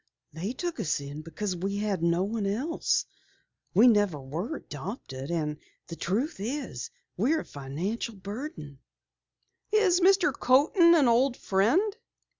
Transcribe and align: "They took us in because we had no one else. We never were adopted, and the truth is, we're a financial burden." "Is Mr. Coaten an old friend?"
"They 0.33 0.53
took 0.53 0.79
us 0.79 0.99
in 0.99 1.21
because 1.21 1.55
we 1.55 1.77
had 1.77 2.01
no 2.01 2.23
one 2.23 2.47
else. 2.47 3.05
We 3.75 3.85
never 3.87 4.19
were 4.19 4.55
adopted, 4.55 5.29
and 5.29 5.59
the 5.85 5.95
truth 5.95 6.37
is, 6.39 6.89
we're 7.17 7.41
a 7.41 7.45
financial 7.45 8.15
burden." 8.15 8.79
"Is 9.71 10.01
Mr. 10.01 10.33
Coaten 10.33 10.95
an 10.95 11.07
old 11.07 11.37
friend?" 11.37 11.95